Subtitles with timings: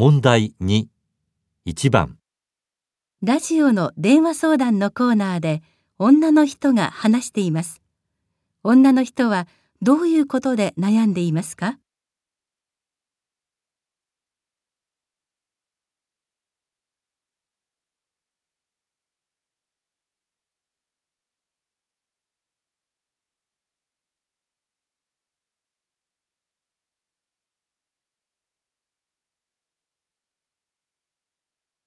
[0.00, 0.86] 問題2、
[1.66, 2.18] 1番、
[3.20, 5.60] ラジオの電話相談のコーナーで
[5.98, 7.82] 女の人が話しています。
[8.62, 9.48] 女の人は
[9.82, 11.80] どういうことで悩んでいますか？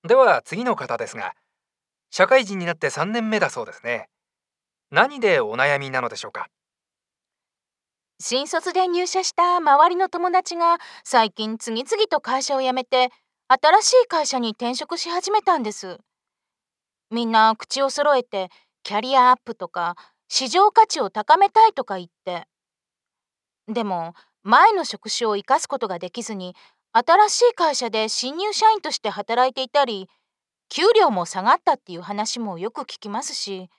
[0.03, 1.33] では次の方ですが、
[2.09, 4.09] 社会人になって3年目だそうですね。
[4.89, 6.47] 何でお悩みなのでしょうか？
[8.19, 13.09] 新卒で入社した周りの友達が最近次々と会社を辞めて
[13.47, 15.97] 新しい会社に転職し始めたんです。
[17.09, 18.49] みんな口を揃えて
[18.83, 19.95] キャリアアップとか
[20.27, 22.47] 市場価値を高めたいとか言って。
[23.67, 24.13] でも
[24.43, 26.55] 前の職種を生かすことができずに
[26.93, 30.09] 新しい会社で新入社員として働いていたり
[30.69, 33.69] 給料も下がったっていう話もよく聞きますし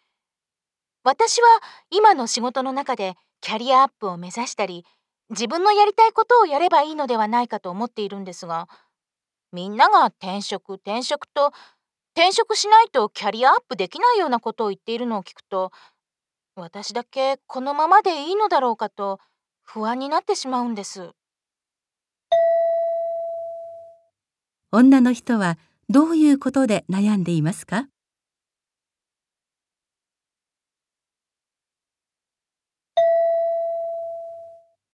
[1.04, 1.48] 私は
[1.90, 4.84] 今の仕事の中でキャリアアップを目指したり
[5.30, 8.68] 自分のやりたいことをやればいいのではないかと思っているんですが
[9.52, 11.52] みんなが転職転職と
[12.14, 15.70] 転職しないとキャリアアップできないようなことを言っているのを聞くと
[16.54, 19.18] 私だけこのままでいいのだろうかと
[19.62, 21.12] 不安になってしまうんです。
[24.74, 25.58] 女の人は
[25.90, 27.88] どういうことで悩んでいますか？